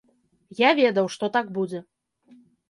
Я 0.61 0.69
ведаў, 0.79 1.09
што 1.17 1.29
так 1.35 1.53
будзе. 1.59 1.83